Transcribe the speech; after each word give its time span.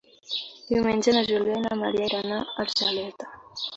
Diumenge 0.69 1.13
na 1.17 1.21
Júlia 1.29 1.59
i 1.59 1.63
na 1.67 1.77
Maria 1.85 2.07
iran 2.11 2.35
a 2.39 2.43
Argeleta. 2.65 3.33